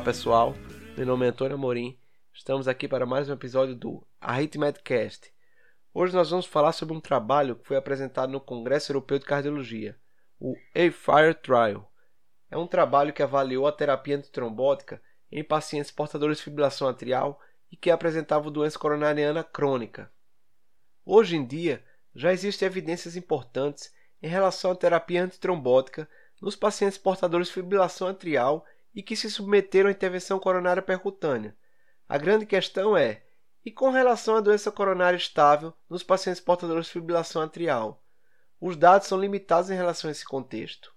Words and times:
pessoal, 0.00 0.54
meu 0.96 1.04
nome 1.04 1.26
é 1.26 1.30
Antônio 1.30 1.56
Amorim. 1.56 1.98
Estamos 2.32 2.68
aqui 2.68 2.86
para 2.86 3.04
mais 3.04 3.28
um 3.28 3.32
episódio 3.32 3.74
do 3.74 4.06
Arritmedcast. 4.20 5.32
Hoje 5.92 6.14
nós 6.14 6.30
vamos 6.30 6.46
falar 6.46 6.70
sobre 6.70 6.94
um 6.94 7.00
trabalho 7.00 7.56
que 7.56 7.66
foi 7.66 7.76
apresentado 7.76 8.30
no 8.30 8.40
Congresso 8.40 8.92
Europeu 8.92 9.18
de 9.18 9.24
Cardiologia, 9.24 9.98
o 10.38 10.54
AFIRE 10.72 11.34
Trial. 11.34 11.92
É 12.48 12.56
um 12.56 12.66
trabalho 12.66 13.12
que 13.12 13.24
avaliou 13.24 13.66
a 13.66 13.72
terapia 13.72 14.16
antitrombótica 14.16 15.02
em 15.32 15.42
pacientes 15.42 15.90
portadores 15.90 16.38
de 16.38 16.44
fibrilação 16.44 16.86
atrial 16.86 17.40
e 17.70 17.76
que 17.76 17.90
apresentavam 17.90 18.52
doença 18.52 18.78
coronariana 18.78 19.42
crônica. 19.42 20.12
Hoje 21.04 21.34
em 21.34 21.44
dia, 21.44 21.84
já 22.14 22.32
existem 22.32 22.66
evidências 22.66 23.16
importantes 23.16 23.92
em 24.22 24.28
relação 24.28 24.70
à 24.70 24.76
terapia 24.76 25.24
antitrombótica 25.24 26.08
nos 26.40 26.54
pacientes 26.54 26.98
portadores 26.98 27.48
de 27.48 27.54
fibrilação 27.54 28.06
atrial 28.06 28.64
e 28.98 29.02
que 29.02 29.14
se 29.14 29.30
submeteram 29.30 29.88
à 29.88 29.92
intervenção 29.92 30.40
coronária 30.40 30.82
percutânea. 30.82 31.56
A 32.08 32.18
grande 32.18 32.44
questão 32.44 32.96
é: 32.96 33.22
e 33.64 33.70
com 33.70 33.90
relação 33.90 34.34
à 34.34 34.40
doença 34.40 34.72
coronária 34.72 35.16
estável 35.16 35.72
nos 35.88 36.02
pacientes 36.02 36.40
portadores 36.40 36.86
de 36.86 36.94
fibrilação 36.94 37.40
atrial? 37.40 38.02
Os 38.60 38.76
dados 38.76 39.06
são 39.06 39.20
limitados 39.20 39.70
em 39.70 39.76
relação 39.76 40.08
a 40.08 40.10
esse 40.10 40.24
contexto. 40.24 40.92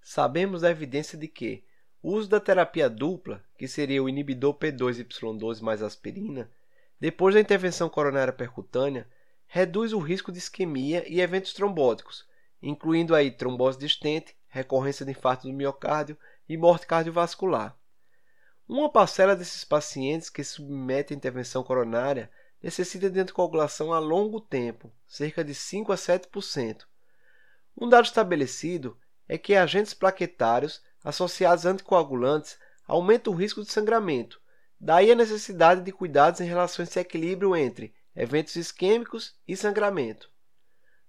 Sabemos 0.00 0.62
da 0.62 0.70
evidência 0.70 1.18
de 1.18 1.28
que 1.28 1.62
o 2.02 2.12
uso 2.14 2.30
da 2.30 2.40
terapia 2.40 2.88
dupla, 2.88 3.44
que 3.58 3.68
seria 3.68 4.02
o 4.02 4.08
inibidor 4.08 4.54
P2Y12 4.54 5.60
mais 5.60 5.82
aspirina, 5.82 6.50
depois 6.98 7.34
da 7.34 7.42
intervenção 7.42 7.90
coronária 7.90 8.32
percutânea, 8.32 9.06
reduz 9.46 9.92
o 9.92 9.98
risco 9.98 10.32
de 10.32 10.38
isquemia 10.38 11.04
e 11.06 11.20
eventos 11.20 11.52
trombóticos, 11.52 12.26
incluindo 12.62 13.14
aí 13.14 13.30
trombose 13.30 13.78
distente, 13.78 14.34
recorrência 14.48 15.04
de 15.04 15.12
infarto 15.12 15.46
do 15.46 15.52
miocárdio 15.52 16.16
e 16.48 16.56
morte 16.56 16.86
cardiovascular. 16.86 17.76
Uma 18.68 18.90
parcela 18.90 19.36
desses 19.36 19.64
pacientes 19.64 20.30
que 20.30 20.42
se 20.42 20.54
submetem 20.54 21.14
à 21.14 21.18
intervenção 21.18 21.62
coronária 21.62 22.30
necessita 22.62 23.10
de 23.10 23.20
anticoagulação 23.20 23.92
a 23.92 23.98
longo 23.98 24.40
tempo, 24.40 24.92
cerca 25.06 25.44
de 25.44 25.54
5 25.54 25.92
a 25.92 25.96
7%. 25.96 26.84
Um 27.76 27.88
dado 27.88 28.04
estabelecido 28.04 28.96
é 29.28 29.36
que 29.36 29.54
agentes 29.54 29.94
plaquetários 29.94 30.82
associados 31.02 31.66
a 31.66 31.70
anticoagulantes 31.70 32.58
aumentam 32.86 33.32
o 33.32 33.36
risco 33.36 33.62
de 33.62 33.72
sangramento, 33.72 34.40
daí 34.78 35.10
a 35.10 35.16
necessidade 35.16 35.82
de 35.82 35.92
cuidados 35.92 36.40
em 36.40 36.44
relação 36.44 36.82
a 36.82 36.84
esse 36.84 37.00
equilíbrio 37.00 37.56
entre 37.56 37.94
eventos 38.14 38.56
isquêmicos 38.56 39.34
e 39.46 39.56
sangramento. 39.56 40.30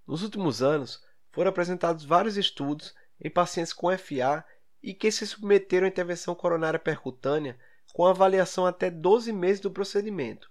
Nos 0.06 0.22
últimos 0.22 0.62
anos, 0.62 1.02
foram 1.30 1.50
apresentados 1.50 2.04
vários 2.04 2.36
estudos 2.36 2.94
em 3.20 3.30
pacientes 3.30 3.72
com 3.72 3.96
FA 3.96 4.44
e 4.84 4.92
que 4.92 5.10
se 5.10 5.26
submeteram 5.26 5.86
à 5.86 5.88
intervenção 5.88 6.34
coronária 6.34 6.78
percutânea 6.78 7.58
com 7.94 8.04
avaliação 8.04 8.66
até 8.66 8.90
12 8.90 9.32
meses 9.32 9.58
do 9.58 9.70
procedimento. 9.70 10.50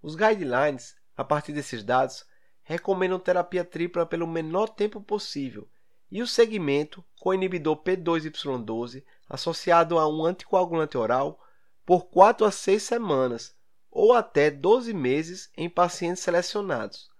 Os 0.00 0.14
guidelines, 0.14 0.94
a 1.16 1.24
partir 1.24 1.52
desses 1.52 1.82
dados, 1.82 2.24
recomendam 2.62 3.18
terapia 3.18 3.64
tripla 3.64 4.06
pelo 4.06 4.24
menor 4.24 4.68
tempo 4.68 5.00
possível 5.00 5.68
e 6.08 6.22
o 6.22 6.28
segmento 6.28 7.04
com 7.18 7.34
inibidor 7.34 7.82
P2Y12 7.82 9.02
associado 9.28 9.98
a 9.98 10.08
um 10.08 10.24
anticoagulante 10.24 10.96
oral 10.96 11.42
por 11.84 12.04
4 12.04 12.46
a 12.46 12.52
6 12.52 12.80
semanas 12.80 13.52
ou 13.90 14.12
até 14.12 14.48
12 14.48 14.94
meses 14.94 15.50
em 15.56 15.68
pacientes 15.68 16.22
selecionados. 16.22 17.10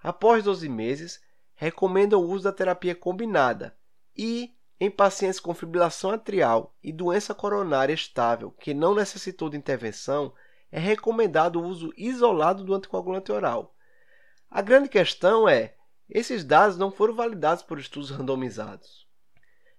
Após 0.00 0.44
12 0.44 0.68
meses, 0.68 1.20
recomendam 1.56 2.20
o 2.20 2.28
uso 2.28 2.44
da 2.44 2.52
terapia 2.52 2.94
combinada 2.94 3.76
e 4.16 4.54
em 4.80 4.90
pacientes 4.90 5.38
com 5.38 5.54
fibrilação 5.54 6.10
atrial 6.10 6.74
e 6.82 6.92
doença 6.92 7.34
coronária 7.34 7.92
estável 7.92 8.50
que 8.50 8.74
não 8.74 8.94
necessitou 8.94 9.48
de 9.48 9.56
intervenção, 9.56 10.34
é 10.70 10.78
recomendado 10.78 11.60
o 11.60 11.64
uso 11.64 11.92
isolado 11.96 12.64
do 12.64 12.74
anticoagulante 12.74 13.30
oral. 13.30 13.74
A 14.50 14.60
grande 14.60 14.88
questão 14.88 15.48
é: 15.48 15.74
esses 16.08 16.44
dados 16.44 16.76
não 16.76 16.90
foram 16.90 17.14
validados 17.14 17.62
por 17.62 17.78
estudos 17.78 18.10
randomizados. 18.10 19.06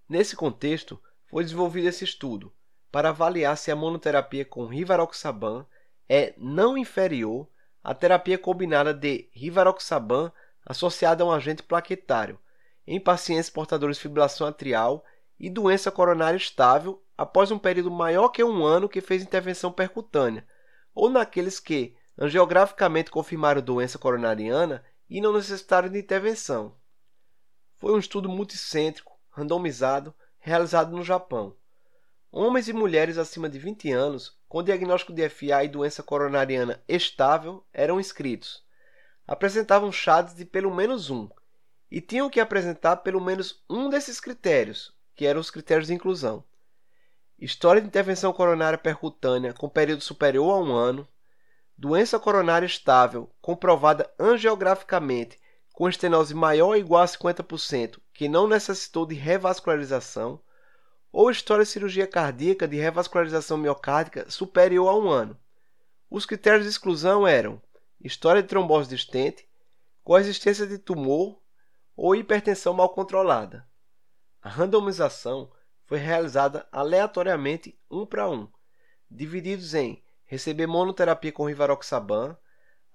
Nesse 0.07 0.35
contexto, 0.35 1.01
foi 1.25 1.43
desenvolvido 1.43 1.87
esse 1.87 2.03
estudo 2.03 2.53
para 2.91 3.09
avaliar 3.09 3.57
se 3.57 3.71
a 3.71 3.75
monoterapia 3.75 4.45
com 4.45 4.65
rivaroxaban 4.65 5.65
é 6.07 6.33
não 6.37 6.77
inferior 6.77 7.47
à 7.83 7.93
terapia 7.93 8.37
combinada 8.37 8.93
de 8.93 9.29
rivaroxaban 9.33 10.31
associada 10.65 11.23
a 11.23 11.27
um 11.27 11.31
agente 11.31 11.63
plaquetário, 11.63 12.39
em 12.85 12.99
pacientes 12.99 13.49
portadores 13.49 13.97
de 13.97 14.03
fibrilação 14.03 14.47
atrial 14.47 15.05
e 15.39 15.49
doença 15.49 15.91
coronária 15.91 16.37
estável 16.37 17.03
após 17.17 17.51
um 17.51 17.59
período 17.59 17.91
maior 17.91 18.29
que 18.29 18.43
um 18.43 18.65
ano 18.65 18.89
que 18.89 19.01
fez 19.01 19.21
intervenção 19.21 19.71
percutânea, 19.71 20.45
ou 20.93 21.09
naqueles 21.09 21.59
que 21.59 21.95
angiograficamente 22.17 23.11
confirmaram 23.11 23.61
doença 23.61 23.97
coronariana 23.97 24.83
e 25.09 25.21
não 25.21 25.33
necessitaram 25.33 25.89
de 25.89 25.99
intervenção. 25.99 26.75
Foi 27.77 27.93
um 27.93 27.99
estudo 27.99 28.29
multicêntrico, 28.29 29.17
randomizado, 29.29 30.13
realizado 30.39 30.95
no 30.95 31.03
Japão. 31.03 31.55
Homens 32.31 32.67
e 32.67 32.73
mulheres 32.73 33.17
acima 33.17 33.47
de 33.47 33.59
20 33.59 33.91
anos 33.91 34.37
com 34.47 34.63
diagnóstico 34.63 35.13
de 35.13 35.27
FA 35.29 35.63
e 35.63 35.67
doença 35.67 36.01
coronariana 36.01 36.83
estável 36.87 37.65
eram 37.71 37.99
inscritos. 37.99 38.63
Apresentavam 39.27 39.91
chades 39.91 40.35
de 40.35 40.45
pelo 40.45 40.73
menos 40.73 41.09
um 41.09 41.29
e 41.93 42.01
tinham 42.01 42.27
que 42.27 42.39
apresentar 42.39 42.97
pelo 42.97 43.21
menos 43.21 43.63
um 43.69 43.87
desses 43.87 44.19
critérios, 44.19 44.91
que 45.15 45.27
eram 45.27 45.39
os 45.39 45.51
critérios 45.51 45.85
de 45.85 45.93
inclusão. 45.93 46.43
História 47.37 47.79
de 47.79 47.85
intervenção 47.85 48.33
coronária 48.33 48.79
percutânea 48.79 49.53
com 49.53 49.69
período 49.69 50.01
superior 50.01 50.55
a 50.55 50.57
um 50.57 50.73
ano, 50.73 51.07
doença 51.77 52.17
coronária 52.17 52.65
estável 52.65 53.29
comprovada 53.39 54.11
angiograficamente 54.17 55.39
com 55.71 55.87
estenose 55.87 56.33
maior 56.33 56.69
ou 56.69 56.75
igual 56.75 57.03
a 57.03 57.05
50% 57.05 57.99
que 58.11 58.27
não 58.27 58.47
necessitou 58.47 59.05
de 59.05 59.13
revascularização, 59.13 60.41
ou 61.11 61.29
história 61.29 61.63
de 61.63 61.69
cirurgia 61.69 62.07
cardíaca 62.07 62.67
de 62.67 62.75
revascularização 62.75 63.55
miocárdica 63.55 64.27
superior 64.31 64.89
a 64.89 64.97
um 64.97 65.09
ano. 65.09 65.37
Os 66.09 66.25
critérios 66.25 66.63
de 66.63 66.71
exclusão 66.71 67.27
eram 67.27 67.61
história 68.03 68.41
de 68.41 68.49
trombose 68.49 68.89
distente, 68.89 69.47
coexistência 70.03 70.65
de 70.65 70.79
tumor 70.79 71.42
ou 71.95 72.15
hipertensão 72.15 72.73
mal 72.73 72.89
controlada. 72.89 73.67
A 74.41 74.49
randomização 74.49 75.51
foi 75.85 75.97
realizada 75.97 76.67
aleatoriamente 76.71 77.79
um 77.89 78.05
para 78.05 78.29
um, 78.29 78.47
divididos 79.09 79.73
em 79.73 80.03
receber 80.25 80.67
monoterapia 80.67 81.31
com 81.31 81.45
rivaroxaban, 81.45 82.37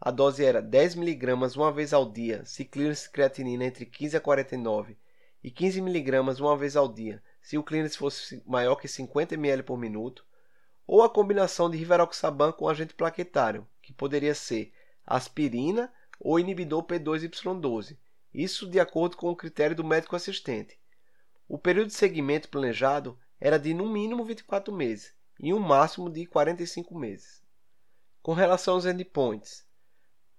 a 0.00 0.10
dose 0.10 0.44
era 0.44 0.62
10 0.62 0.96
mg 0.96 1.56
uma 1.56 1.72
vez 1.72 1.92
ao 1.92 2.10
dia, 2.10 2.44
se 2.44 2.64
clearance 2.64 3.10
creatinina 3.10 3.64
entre 3.64 3.84
15 3.84 4.16
a 4.16 4.20
49 4.20 4.96
e 5.42 5.50
15 5.50 5.80
mg 5.80 6.40
uma 6.40 6.56
vez 6.56 6.76
ao 6.76 6.92
dia, 6.92 7.22
se 7.40 7.56
o 7.56 7.62
clearance 7.62 7.96
fosse 7.96 8.42
maior 8.46 8.76
que 8.76 8.88
50 8.88 9.34
ml 9.34 9.62
por 9.62 9.78
minuto, 9.78 10.24
ou 10.86 11.02
a 11.02 11.10
combinação 11.10 11.70
de 11.70 11.76
rivaroxaban 11.76 12.52
com 12.52 12.68
agente 12.68 12.94
plaquetário, 12.94 13.66
que 13.82 13.92
poderia 13.92 14.34
ser 14.34 14.72
aspirina 15.06 15.92
ou 16.18 16.38
inibidor 16.38 16.84
P2Y12, 16.84 17.96
isso 18.32 18.68
de 18.68 18.78
acordo 18.78 19.16
com 19.16 19.30
o 19.30 19.36
critério 19.36 19.74
do 19.74 19.84
médico 19.84 20.16
assistente. 20.16 20.78
O 21.48 21.58
período 21.58 21.88
de 21.88 21.94
seguimento 21.94 22.48
planejado 22.48 23.18
era 23.40 23.58
de 23.58 23.72
no 23.72 23.88
mínimo 23.88 24.24
24 24.24 24.74
meses 24.74 25.14
e 25.40 25.54
um 25.54 25.58
máximo 25.58 26.10
de 26.10 26.26
45 26.26 26.98
meses. 26.98 27.42
Com 28.22 28.34
relação 28.34 28.74
aos 28.74 28.84
endpoints, 28.84 29.64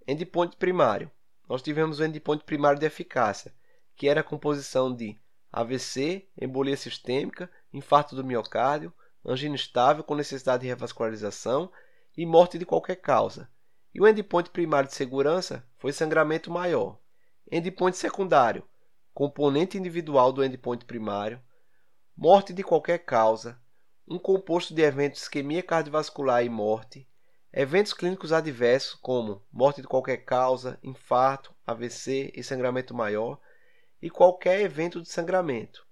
endpoint 0.08 0.56
primário, 0.58 1.10
nós 1.48 1.62
tivemos 1.62 2.00
o 2.00 2.06
endpoint 2.06 2.44
primário 2.44 2.80
de 2.80 2.86
eficácia, 2.86 3.54
que 3.96 4.08
era 4.08 4.22
a 4.22 4.24
composição 4.24 4.94
de 4.96 5.20
AVC, 5.52 6.28
embolia 6.40 6.78
sistêmica, 6.78 7.50
infarto 7.74 8.16
do 8.16 8.24
miocárdio, 8.24 8.94
angina 9.26 9.56
estável 9.56 10.04
com 10.04 10.14
necessidade 10.14 10.62
de 10.62 10.68
revascularização 10.68 11.72
e 12.16 12.26
morte 12.26 12.60
de 12.60 12.66
qualquer 12.66 12.98
causa. 12.98 13.50
E 13.94 14.00
o 14.00 14.08
endpoint 14.08 14.52
primário 14.52 14.88
de 14.88 14.96
segurança 14.96 15.68
foi 15.78 15.92
sangramento 15.92 16.52
maior. 16.52 17.00
Endpoint 17.51 17.98
secundário, 17.98 18.63
componente 19.12 19.75
individual 19.75 20.31
do 20.31 20.44
endpoint 20.44 20.86
primário, 20.86 21.42
morte 22.16 22.54
de 22.54 22.63
qualquer 22.63 23.00
causa, 23.00 23.60
um 24.07 24.19
composto 24.19 24.72
de 24.72 24.84
eventos 24.84 25.24
isquemia 25.24 25.63
cardiovascular 25.63 26.46
e 26.46 26.50
morte, 26.50 27.10
eventos 27.51 27.92
clínicos 27.92 28.31
adversos 28.31 28.94
como 28.94 29.44
morte 29.51 29.81
de 29.81 29.88
qualquer 29.88 30.18
causa, 30.18 30.78
infarto, 30.84 31.51
AVC 31.66 32.31
e 32.36 32.44
sangramento 32.44 32.94
maior, 32.94 33.42
e 34.00 34.12
qualquer 34.12 34.62
evento 34.62 35.02
de 35.02 35.10
sangramento. 35.10 35.88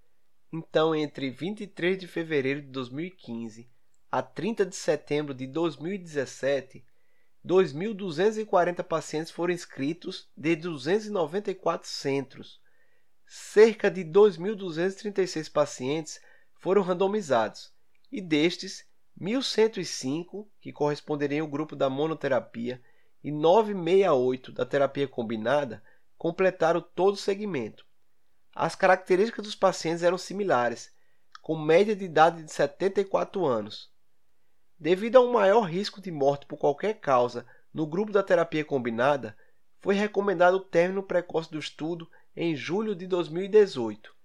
Então, 0.53 0.94
entre 0.94 1.31
23 1.31 1.98
de 1.98 2.07
fevereiro 2.07 2.62
de 2.62 2.68
2015 2.68 3.68
a 4.12 4.21
30 4.21 4.63
de 4.63 4.75
setembro 4.75 5.33
de 5.33 5.48
2017, 5.48 6.86
2.240 7.48 8.84
pacientes 8.84 9.32
foram 9.32 9.54
inscritos 9.54 10.30
de 10.36 10.56
294 10.58 11.88
centros. 11.88 12.60
Cerca 13.26 13.90
de 13.90 14.04
2.236 14.04 15.50
pacientes 15.52 16.20
foram 16.56 16.82
randomizados 16.82 17.72
e 18.12 18.22
destes, 18.22 18.86
1105, 19.20 20.50
que 20.62 20.72
corresponderiam 20.72 21.46
ao 21.46 21.52
grupo 21.52 21.76
da 21.76 21.90
monoterapia, 21.90 22.82
e 23.24 23.32
968 23.32 24.52
da 24.52 24.66
terapia 24.66 25.08
combinada 25.08 25.84
completaram 26.18 26.82
todo 26.82 27.16
o 27.16 27.18
segmento. 27.18 27.86
As 28.54 28.76
características 28.76 29.46
dos 29.46 29.56
pacientes 29.56 30.04
eram 30.04 30.18
similares, 30.18 30.92
com 31.42 31.58
média 31.58 31.96
de 31.96 32.06
idade 32.06 32.44
de 32.44 32.52
74 32.52 33.46
anos. 33.46 33.92
Devido 34.79 35.18
a 35.18 35.21
um 35.21 35.31
maior 35.31 35.62
risco 35.62 36.00
de 36.00 36.12
morte 36.12 36.45
por 36.45 36.57
qualquer 36.57 37.00
causa 37.00 37.47
no 37.74 37.88
grupo 37.88 38.12
da 38.12 38.21
terapia 38.21 38.63
combinada, 38.63 39.35
foi 39.79 39.95
recomendado 39.95 40.53
o 40.56 40.59
término 40.59 41.01
precoce 41.01 41.50
do 41.50 41.57
estudo 41.57 42.07
em 42.35 42.56
julho 42.56 42.95
de 42.95 43.07
2018. 43.07 44.15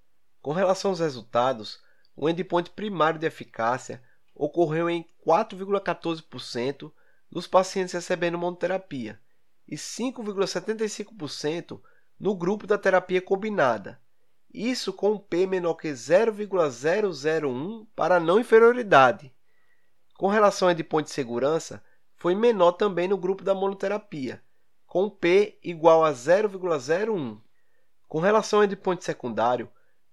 Com 0.43 0.53
relação 0.53 0.91
aos 0.91 1.01
resultados, 1.01 1.81
o 2.15 2.29
endpoint 2.29 2.69
primário 2.71 3.19
de 3.19 3.27
eficácia 3.27 4.03
ocorreu 4.35 4.91
em 4.91 5.09
4,14% 5.27 6.93
dos 7.31 7.47
pacientes 7.47 7.95
recebendo 7.95 8.37
monoterapia 8.37 9.19
e 9.67 9.77
5,75% 9.77 11.81
no 12.21 12.35
grupo 12.35 12.67
da 12.67 12.77
terapia 12.77 13.23
combinada. 13.23 13.99
Isso 14.53 14.93
com 14.93 15.13
um 15.13 15.19
P 15.19 15.47
menor 15.47 15.77
que 15.77 15.95
0,001 15.95 17.87
para 17.97 18.21
não 18.21 18.39
inferioridade. 18.39 19.33
Com 20.23 20.29
relação 20.29 20.69
ao 20.69 20.73
endpoint 20.73 21.09
de 21.09 21.13
segurança, 21.13 21.83
foi 22.15 22.33
menor 22.37 22.71
também 22.75 23.09
no 23.09 23.17
grupo 23.19 23.43
da 23.43 23.57
monoterapia, 23.57 24.41
com 24.87 25.11
P 25.11 25.59
igual 25.65 26.05
a 26.05 26.13
0,01. 26.13 27.41
Com 28.07 28.21
relação 28.21 28.61
ao 28.61 28.65
endpoint 28.65 29.03
secundário, 29.03 29.69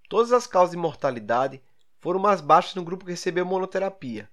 todas 0.09 0.33
as 0.33 0.47
causas 0.47 0.71
de 0.71 0.77
mortalidade 0.77 1.61
foram 1.99 2.19
mais 2.19 2.41
baixas 2.41 2.73
no 2.73 2.83
grupo 2.83 3.05
que 3.05 3.11
recebeu 3.11 3.45
monoterapia. 3.45 4.27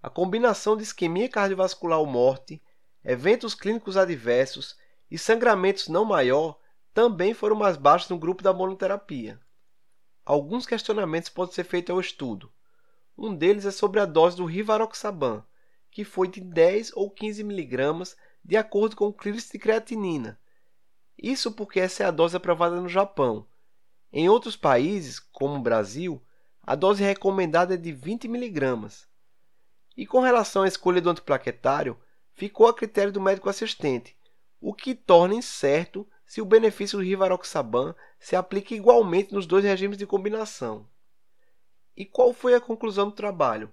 A 0.00 0.08
combinação 0.08 0.76
de 0.76 0.84
isquemia 0.84 1.28
cardiovascular 1.28 1.98
ou 1.98 2.06
morte, 2.06 2.62
eventos 3.02 3.52
clínicos 3.52 3.96
adversos 3.96 4.76
e 5.10 5.18
sangramentos 5.18 5.88
não 5.88 6.04
maior 6.04 6.56
também 6.94 7.34
foram 7.34 7.56
mais 7.56 7.76
baixos 7.76 8.10
no 8.10 8.16
grupo 8.16 8.44
da 8.44 8.52
monoterapia. 8.52 9.40
Alguns 10.24 10.66
questionamentos 10.66 11.30
podem 11.30 11.52
ser 11.52 11.64
feitos 11.64 11.92
ao 11.92 11.98
estudo. 11.98 12.48
Um 13.16 13.34
deles 13.34 13.64
é 13.64 13.70
sobre 13.70 14.00
a 14.00 14.04
dose 14.04 14.36
do 14.36 14.44
rivaroxaban, 14.44 15.44
que 15.90 16.04
foi 16.04 16.28
de 16.28 16.40
10 16.40 16.92
ou 16.94 17.10
15 17.10 17.40
mg 17.42 18.14
de 18.44 18.56
acordo 18.56 18.94
com 18.94 19.06
o 19.06 19.12
clearance 19.12 19.50
de 19.50 19.58
creatinina. 19.58 20.38
Isso 21.16 21.50
porque 21.52 21.80
essa 21.80 22.04
é 22.04 22.06
a 22.06 22.10
dose 22.10 22.36
aprovada 22.36 22.80
no 22.80 22.88
Japão. 22.88 23.46
Em 24.12 24.28
outros 24.28 24.54
países, 24.54 25.18
como 25.18 25.56
o 25.56 25.62
Brasil, 25.62 26.22
a 26.62 26.74
dose 26.74 27.02
recomendada 27.02 27.74
é 27.74 27.76
de 27.76 27.90
20 27.90 28.26
mg. 28.26 29.06
E 29.96 30.06
com 30.06 30.20
relação 30.20 30.62
à 30.62 30.68
escolha 30.68 31.00
do 31.00 31.08
antiplaquetário, 31.08 31.98
ficou 32.34 32.68
a 32.68 32.74
critério 32.74 33.12
do 33.12 33.20
médico 33.20 33.48
assistente, 33.48 34.14
o 34.60 34.74
que 34.74 34.94
torna 34.94 35.34
incerto 35.34 36.06
se 36.26 36.42
o 36.42 36.44
benefício 36.44 36.98
do 36.98 37.04
rivaroxaban 37.04 37.94
se 38.18 38.36
aplica 38.36 38.74
igualmente 38.74 39.32
nos 39.32 39.46
dois 39.46 39.64
regimes 39.64 39.96
de 39.96 40.06
combinação. 40.06 40.86
E 41.96 42.04
qual 42.04 42.32
foi 42.32 42.54
a 42.54 42.60
conclusão 42.60 43.06
do 43.06 43.12
trabalho? 43.12 43.72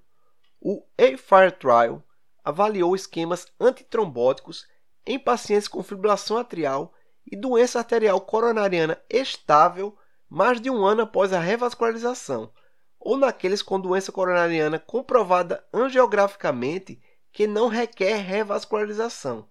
O 0.62 0.84
A-FIRE 0.98 1.52
Trial 1.52 2.02
avaliou 2.44 2.96
esquemas 2.96 3.48
antitrombóticos 3.60 4.66
em 5.06 5.20
pacientes 5.20 5.68
com 5.68 5.84
fibrilação 5.84 6.38
atrial 6.38 6.94
e 7.30 7.36
doença 7.36 7.80
arterial 7.80 8.22
coronariana 8.22 9.02
estável 9.10 9.98
mais 10.30 10.62
de 10.62 10.70
um 10.70 10.86
ano 10.86 11.02
após 11.02 11.34
a 11.34 11.40
revascularização, 11.40 12.52
ou 13.00 13.18
naqueles 13.18 13.62
com 13.62 13.80
doença 13.80 14.12
coronariana 14.12 14.80
comprovada 14.80 15.66
angiograficamente 15.74 17.02
que 17.32 17.46
não 17.46 17.68
requer 17.68 18.16
revascularização. 18.16 19.48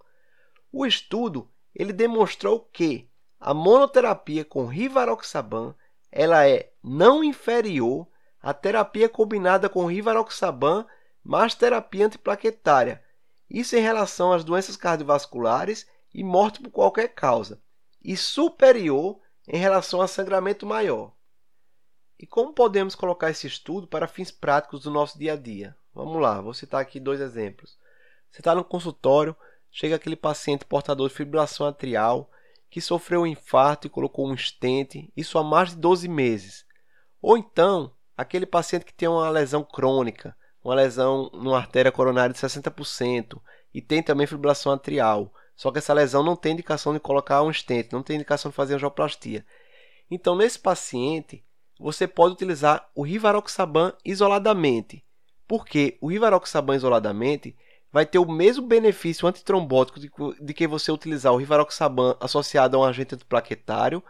O 0.72 0.86
estudo 0.86 1.48
ele 1.74 1.92
demonstrou 1.92 2.60
que 2.60 3.10
a 3.38 3.52
monoterapia 3.52 4.44
com 4.44 4.66
rivaroxaban 4.66 5.74
ela 6.10 6.46
é 6.46 6.72
não 6.82 7.22
inferior 7.22 8.06
à 8.42 8.52
terapia 8.52 9.08
combinada 9.08 9.68
com 9.68 9.86
rivaroxaban 9.86 10.86
mais 11.22 11.54
terapia 11.54 12.06
antiplaquetária, 12.06 13.02
isso 13.48 13.76
em 13.76 13.80
relação 13.80 14.32
às 14.32 14.42
doenças 14.42 14.76
cardiovasculares 14.76 15.86
e 16.12 16.24
morte 16.24 16.60
por 16.60 16.70
qualquer 16.70 17.08
causa, 17.08 17.62
e 18.02 18.16
superior 18.16 19.20
em 19.46 19.58
relação 19.58 20.00
a 20.00 20.08
sangramento 20.08 20.66
maior. 20.66 21.12
E 22.18 22.26
como 22.26 22.52
podemos 22.52 22.94
colocar 22.94 23.30
esse 23.30 23.46
estudo 23.46 23.86
para 23.86 24.08
fins 24.08 24.30
práticos 24.30 24.82
do 24.82 24.90
nosso 24.90 25.18
dia 25.18 25.34
a 25.34 25.36
dia? 25.36 25.76
Vamos 25.94 26.20
lá, 26.20 26.40
vou 26.40 26.54
citar 26.54 26.80
aqui 26.80 26.98
dois 26.98 27.20
exemplos. 27.20 27.76
Você 28.30 28.40
está 28.40 28.54
no 28.54 28.64
consultório, 28.64 29.36
chega 29.70 29.96
aquele 29.96 30.16
paciente 30.16 30.64
portador 30.64 31.08
de 31.08 31.14
fibrilação 31.14 31.66
atrial 31.66 32.30
que 32.70 32.80
sofreu 32.80 33.22
um 33.22 33.26
infarto 33.26 33.86
e 33.86 33.90
colocou 33.90 34.26
um 34.26 34.32
estente, 34.32 35.12
isso 35.14 35.36
há 35.36 35.44
mais 35.44 35.70
de 35.70 35.76
12 35.76 36.08
meses. 36.08 36.64
Ou 37.20 37.36
então, 37.36 37.94
aquele 38.16 38.46
paciente 38.46 38.84
que 38.84 38.94
tem 38.94 39.08
uma 39.08 39.28
lesão 39.30 39.62
crônica, 39.62 40.36
uma 40.64 40.74
lesão 40.74 41.30
numa 41.32 41.58
artéria 41.58 41.90
coronária 41.90 42.32
de 42.32 42.40
60% 42.40 43.40
e 43.74 43.80
tem 43.80 44.02
também 44.02 44.26
fibrilação 44.26 44.72
atrial. 44.72 45.32
Só 45.56 45.70
que 45.70 45.78
essa 45.78 45.92
lesão 45.92 46.22
não 46.22 46.36
tem 46.36 46.52
indicação 46.52 46.92
de 46.92 47.00
colocar 47.00 47.42
um 47.42 47.50
estente, 47.50 47.92
não 47.92 48.02
tem 48.02 48.16
indicação 48.16 48.50
de 48.50 48.56
fazer 48.56 48.74
angioplastia. 48.74 49.44
Então, 50.10 50.34
nesse 50.36 50.58
paciente, 50.58 51.44
você 51.78 52.06
pode 52.06 52.34
utilizar 52.34 52.88
o 52.94 53.02
rivaroxaban 53.02 53.92
isoladamente, 54.04 55.04
porque 55.46 55.98
o 56.00 56.08
rivaroxaban 56.08 56.76
isoladamente 56.76 57.56
vai 57.92 58.06
ter 58.06 58.18
o 58.18 58.30
mesmo 58.30 58.66
benefício 58.66 59.28
antitrombótico 59.28 60.00
de 60.00 60.54
que 60.54 60.66
você 60.66 60.90
utilizar 60.90 61.32
o 61.32 61.36
rivaroxaban 61.36 62.16
associado 62.20 62.76
a 62.76 62.80
um 62.80 62.84
agente 62.84 63.14
antiplaquetário, 63.14 64.02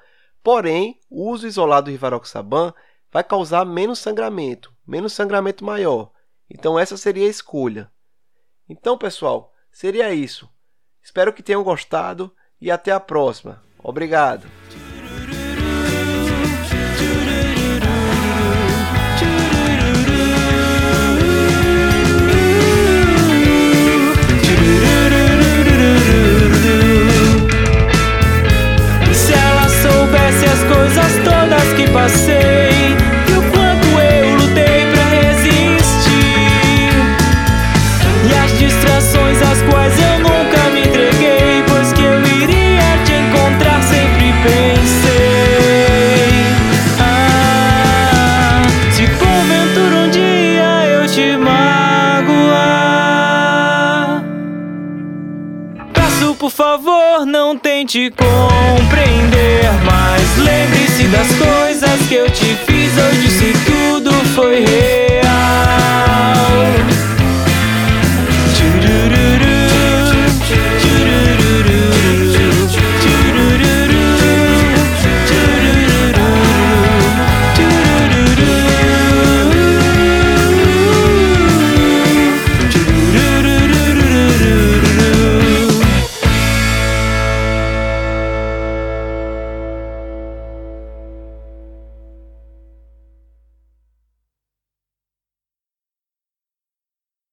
porém, 0.42 1.00
o 1.10 1.28
uso 1.30 1.46
isolado 1.46 1.86
do 1.86 1.90
rivaroxaban 1.90 2.72
vai 3.12 3.22
causar 3.22 3.66
menos 3.66 3.98
sangramento, 3.98 4.74
menos 4.86 5.12
sangramento 5.12 5.64
maior. 5.64 6.10
Então 6.48 6.78
essa 6.78 6.96
seria 6.96 7.26
a 7.26 7.30
escolha. 7.30 7.90
Então, 8.68 8.96
pessoal, 8.96 9.52
seria 9.70 10.14
isso. 10.14 10.48
Espero 11.02 11.32
que 11.32 11.42
tenham 11.42 11.62
gostado 11.62 12.34
e 12.58 12.70
até 12.70 12.90
a 12.90 12.98
próxima. 12.98 13.62
Obrigado. 13.78 14.46